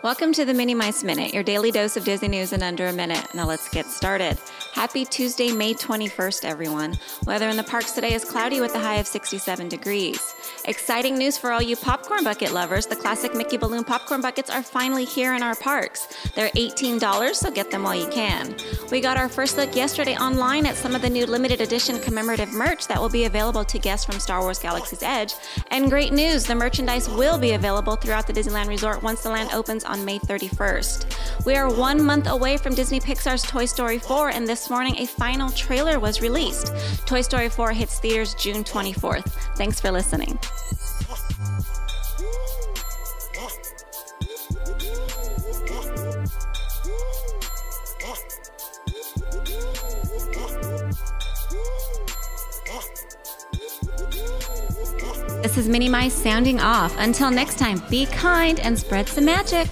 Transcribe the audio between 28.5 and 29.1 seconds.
Resort